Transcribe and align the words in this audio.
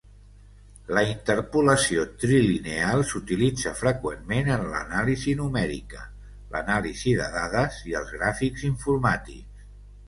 La 0.97 1.01
interpolació 1.09 2.05
trilineal 2.23 3.05
s'utilitza 3.11 3.75
freqüentment 3.83 4.51
en 4.57 4.67
l'anàlisi 4.73 5.37
numèrica, 5.43 6.03
l'anàlisi 6.57 7.17
de 7.23 7.31
dades 7.39 7.81
i 7.93 7.99
els 8.03 8.15
gràfics 8.19 8.67
informàtics. 8.75 9.65